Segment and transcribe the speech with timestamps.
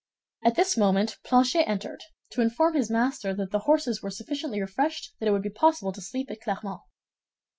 [0.43, 2.01] At this moment Planchet entered,
[2.31, 5.51] to inform his master that the horses were sufficiently refreshed and that it would be
[5.51, 6.81] possible to sleep at Clermont.